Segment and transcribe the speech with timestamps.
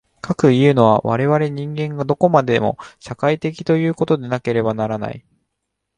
[0.19, 5.23] かくいうのは、我々人間はどこまでも社会的ということでなければならない。